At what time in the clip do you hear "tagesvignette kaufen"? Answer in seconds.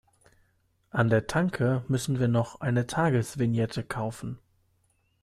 2.87-4.39